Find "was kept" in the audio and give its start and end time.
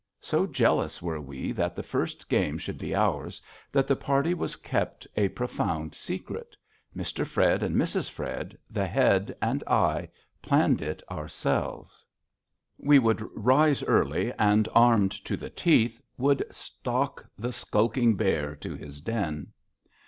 4.33-5.05